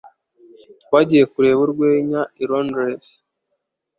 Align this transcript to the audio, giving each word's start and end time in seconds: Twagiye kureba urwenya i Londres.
Twagiye 0.83 1.23
kureba 1.33 1.59
urwenya 1.65 2.21
i 2.41 2.43
Londres. 2.49 3.07